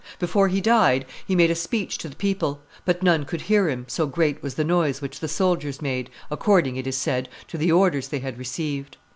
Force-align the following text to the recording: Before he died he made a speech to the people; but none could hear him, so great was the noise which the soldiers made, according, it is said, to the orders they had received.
Before 0.17 0.47
he 0.47 0.61
died 0.61 1.05
he 1.27 1.35
made 1.35 1.51
a 1.51 1.55
speech 1.55 1.99
to 1.99 2.09
the 2.09 2.15
people; 2.15 2.63
but 2.85 3.03
none 3.03 3.23
could 3.23 3.41
hear 3.41 3.69
him, 3.69 3.85
so 3.87 4.07
great 4.07 4.41
was 4.41 4.55
the 4.55 4.63
noise 4.63 4.99
which 4.99 5.19
the 5.19 5.27
soldiers 5.27 5.79
made, 5.79 6.09
according, 6.31 6.75
it 6.75 6.87
is 6.87 6.97
said, 6.97 7.29
to 7.49 7.55
the 7.59 7.71
orders 7.71 8.07
they 8.07 8.17
had 8.17 8.39
received. 8.39 8.97